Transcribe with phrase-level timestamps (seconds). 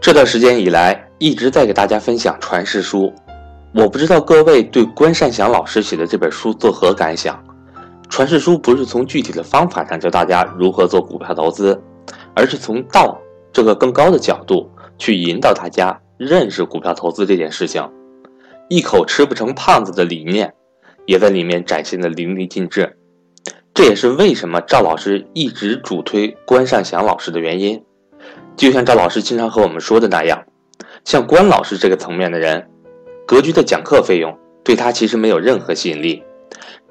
[0.00, 3.12] 这段时间以来，一直在给大家分享传世书。
[3.74, 7.38] 我不知道各位对关善祥老师写的这本书作何感想？
[8.08, 11.78] 传世书不是从具体的方法上教大家如何做股票投资，
[12.34, 13.20] 而是从道
[13.52, 17.86] 这个更高的角度去引导大家认识股票投资这件事情。
[18.70, 20.54] 一口吃不成胖子的理念，
[21.04, 22.96] 也在里面展现的淋漓尽致。
[23.74, 27.84] 这也是为什么赵老师一直主推关善祥老师的原因。
[28.60, 30.44] 就像赵老师经常和我们说的那样，
[31.06, 32.68] 像关老师这个层面的人。
[33.26, 36.22] 格局的讲课费用对他其实没有任何吸引力。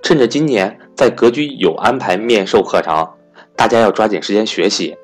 [0.02, 3.08] 趁着今年在格局有安排面授课程，
[3.56, 4.98] 大家要抓紧时间学习。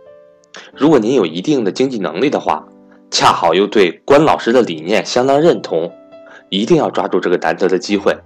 [0.73, 2.65] 如果您有一定的经济能力的话，
[3.11, 5.93] 恰好又对关老师的理念相当认同，
[6.49, 8.17] 一定要抓住这个难得的机会。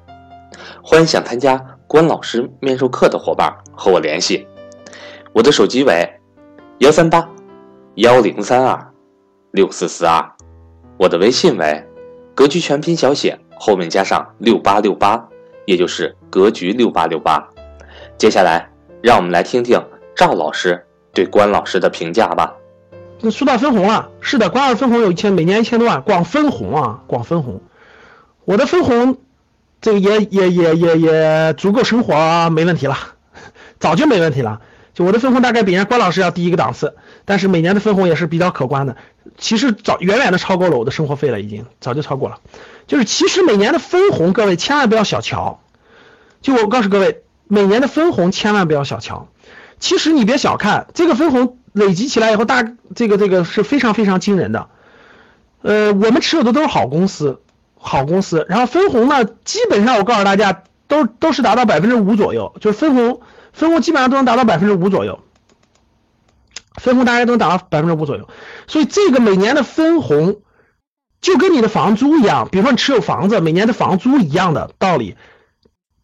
[0.81, 4.47] 欢迎想参加关老师面授课的伙伴和我联系，
[5.33, 6.09] 我的手机为
[6.77, 7.27] 幺三八
[7.99, 8.93] 幺零三二
[9.51, 10.31] 六四四二，
[10.95, 11.85] 我的微信为。
[12.33, 15.27] 格局全拼小写，后面加上六八六八，
[15.65, 17.45] 也就是格局六八六八。
[18.17, 18.69] 接下来，
[19.01, 22.55] 让我们来听听赵老师对关老师的评价吧。
[23.19, 27.59] 那说到分红了，是的，关二分红有一千，每年一千多万，光分红啊，光分红。
[28.45, 29.17] 我的分红，
[29.81, 32.95] 这个也也也也也足够生活，没问题了，
[33.77, 34.61] 早就没问题了。
[35.03, 38.97] 我的分红大概比人家关老师要低一个档次，但是每年的分红也是比较可观的。
[39.37, 42.39] 其实早远远的超过了我的生活费了，已经早就超过了。
[42.87, 45.61] 就是其实每年的分红，各位千万不要小瞧。
[46.41, 49.27] 就我告诉各位，每年的分红千万不要小瞧。
[49.79, 54.67] 其实你别小看这个分红累积起来以后，大这个这个是非常非常惊人的。
[55.61, 57.39] 呃，我们持有的都是好公司，
[57.77, 58.45] 好公司。
[58.49, 63.21] 然后分红呢，基本上我告诉大家，都都是达到百分之五左右，就是分红。
[63.51, 65.19] 分红基本上都能达到百分之五左右，
[66.75, 68.29] 分红大概都能达到百分之五左右，
[68.67, 70.41] 所以这个每年的分红
[71.19, 75.17] 就跟你的房租一样，比如说你持有房子，每年的房租一样的道理。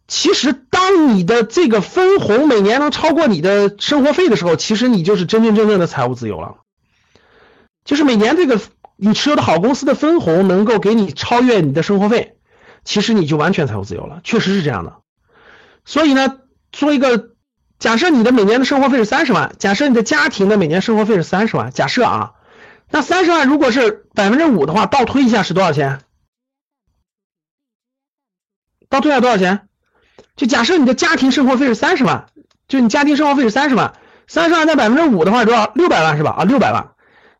[0.08, 6.56] 其实当你的这个分红每年能超过你的生活费的时候，其实你就是真真正正的财务自由了。
[7.84, 8.60] 就是每年这个
[8.96, 12.36] 你持有的好公司的分红能够给你超越你的生活费，
[12.84, 14.96] 其实你就完全财务自由了，确实是这样的。
[15.84, 16.38] 所以呢，
[16.70, 17.35] 做一个。
[17.78, 22.32] 假设你的每年的生活费是三十万，假设你的家庭的每年生活费是三十万，假设啊，
[22.90, 26.00] 那三十万如果是百分之五的话，倒推一下是多少钱？
[28.88, 29.68] 倒推下多少钱？
[30.36, 32.26] 就假设你的家庭生活费是三十万，
[32.66, 33.94] 就你家庭生活费是三十万，
[34.26, 35.70] 三十万在百分之五的话多少？
[35.74, 36.30] 六百万是吧？
[36.38, 36.92] 啊，六百万，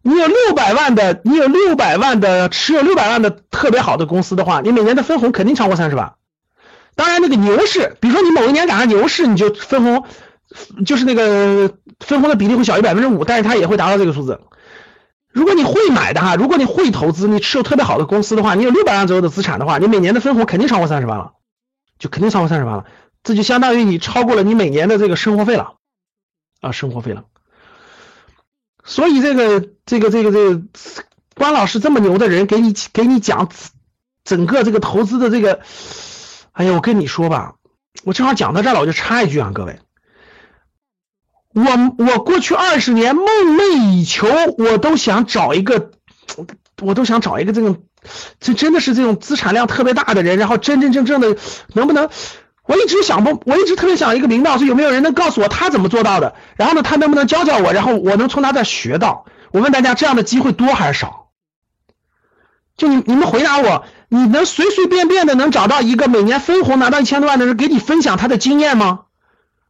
[0.03, 6.15] 你有六百万的，你有六百万的持有六百万的特别好的公司的话，你每年的分红肯定超过三十万。
[6.95, 10.05] 当然，那个牛市，比如说你某一年赶上牛市，你就分红。
[10.85, 14.41] 就是那个分红的比例会小于百分之五，但是它也会达到这个数字。
[15.33, 21.33] 如果你会买的哈，如果你会投资，你持有特别好的公司的话，你有六百万左右的资产的话，你每年的分红肯定超过三十万了，
[21.99, 22.87] 就肯定超过三十万了。
[23.23, 25.75] 这就相当于你超过了你每年的这个生活费了
[26.63, 27.25] 啊，生活费了。
[28.83, 30.63] 所以这个这个这个这个
[31.35, 33.51] 关老师这么牛的人给你给你讲
[34.25, 35.61] 整个这个投资的这个，
[36.53, 37.57] 哎呀，我跟你说吧，
[38.05, 39.81] 我正好讲到这儿了，我就插一句啊，各位。
[41.57, 44.29] 我我过去二十年梦寐以求，
[44.59, 45.91] 我都想找一个，
[46.83, 47.79] 我都想找一个这种，
[48.41, 51.39] 这真的是这种资产量特别大的人，然后真真正正的
[51.73, 52.11] 能不能？
[52.67, 56.35] 我一直想不，我一直特别想一个领导，说有没有人能告诉我他怎么做到的？
[56.57, 57.73] 然后呢，他能不能教教我？
[57.73, 59.25] 然后我能从他这学到？
[59.51, 61.29] 我问大家，这样的机会多还是少？
[62.77, 69.05] 就你你们回答我，你能随随便便的能找到一个每年分红拿到一千多万的人给你分享他的经验吗？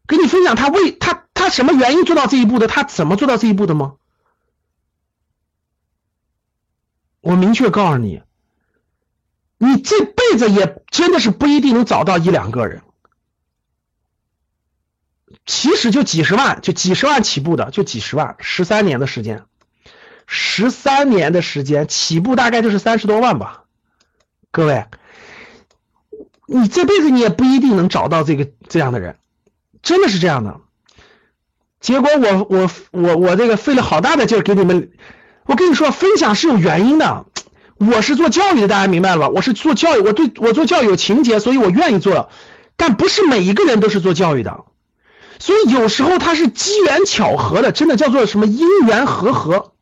[0.08, 1.16] 给你分享他为他。
[1.46, 2.66] 他什么原因做到这一步的？
[2.66, 3.94] 他怎么做到这一步的吗？
[7.20, 8.20] 我明确告诉你，
[9.56, 12.82] 你这辈子也真的是不一定能找到一两个人。
[15.44, 19.44] 其实就几十万，就几十万起步的，就几十万，十三年的时间，
[20.26, 23.62] 十三年的时间起步大概就是三十多万吧。
[24.50, 24.86] 各位，
[26.48, 29.21] 你这辈子你也不一定能找到这个这样的人，
[29.82, 30.60] 真的是这样的。
[31.80, 34.90] 结果我我我我这个费了好大的劲给你们，
[35.44, 37.26] 我跟你说分享是有原因的，
[37.78, 39.28] 我是做教育的，大家明白了吧？
[39.28, 42.30] 我是做教育，我对我做教育有情节，所以我愿意做，
[42.76, 44.64] 但不是每一个人都是做教育的，
[45.38, 49.72] 所以有时候它是机缘巧合的，真的叫做什么因缘和合，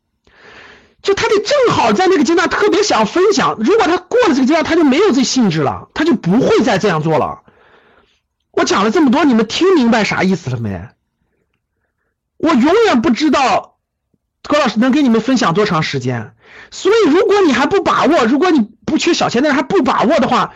[1.00, 7.43] 就他得正好在那个阶段特别想分享，如果他过了这个阶段，他就没有这性质了，他就不会再这样做了。
[8.50, 10.88] 我讲了这么多，你们听明白啥意思了没？
[12.44, 13.79] 我永远不知道
[14.43, 16.35] 高老师能给你们分享多长时间？
[16.70, 20.52] 所以如果你还不把握，如果你不缺小钱，但是还不把握的话，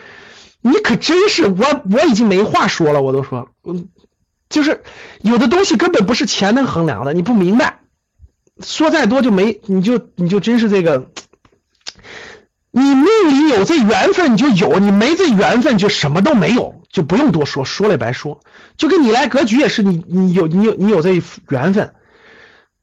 [0.61, 3.87] 你可真是我我已经没话说了，我都说，嗯，
[4.49, 4.83] 就是
[5.21, 7.79] 有的东西根本不是钱能衡量的，你不明白，
[8.61, 11.09] 说再多就没，你就你就真是这个，
[12.69, 18.41] 你命里有这缘分你就有，你没这缘分就什么都没有，就不用多说，说了也白说。
[18.77, 21.93] 就跟你来格局也是，你你有你有你有这缘分，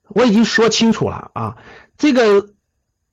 [0.08, 1.56] 我已经说清楚了啊，
[1.98, 2.50] 这个。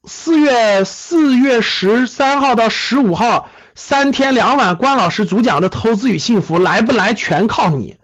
[0.06, 7.96] 四月四月十三号到十五号三天两晚，关老师主讲的投资与幸福来不来全靠你，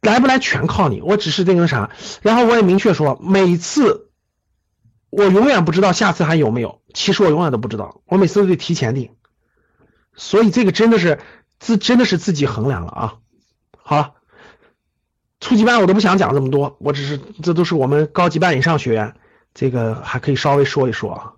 [0.00, 1.00] 来不来全靠你。
[1.02, 1.90] 我只是这个啥，
[2.22, 4.08] 然后我也明确说，每次
[5.10, 9.10] 我永远不知道下次还有没有，其实我永远都不知道，我每次都得提前订，
[10.14, 11.18] 所以这个真的是
[11.58, 13.14] 自真的是自己衡量了啊。
[13.82, 14.12] 好了，
[15.40, 19.14] 初级班我都不想讲这么多，我只是这都是我们高级班以上学员。
[19.54, 21.32] 这个还可以稍微说一说啊。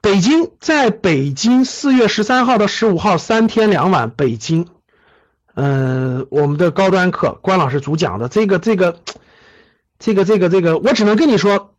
[0.00, 4.66] 北京，在北京四月十三号到十五号三天两晚，北京，
[5.54, 9.00] 嗯，我们的高端课关老师主讲的这个这个
[9.98, 11.74] 这个这个这个，我只能跟你说，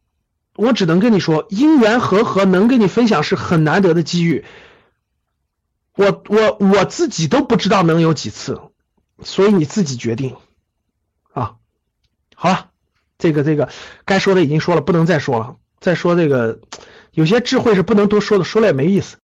[0.56, 4.46] 我只能跟你说，因缘和合能跟你分享是很难得的机遇。
[5.96, 8.62] 我我我自己都不知道能有几次，
[9.24, 10.36] 所以你自己决定
[11.34, 11.56] 啊。
[12.36, 12.70] 好了。
[13.20, 13.70] 这个这个
[14.04, 15.56] 该说的已经说了，不能再说了。
[15.80, 16.60] 再说这个，
[17.12, 19.16] 有些智慧是不能多说的，说了也没意思。